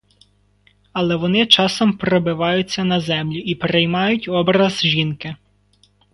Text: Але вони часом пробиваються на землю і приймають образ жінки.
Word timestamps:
Але 0.93 1.15
вони 1.15 1.45
часом 1.45 1.97
пробиваються 1.97 2.83
на 2.83 2.99
землю 2.99 3.37
і 3.37 3.55
приймають 3.55 4.27
образ 4.27 4.81
жінки. 4.81 5.35